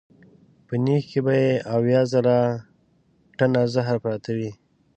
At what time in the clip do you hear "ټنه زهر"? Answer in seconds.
3.37-3.95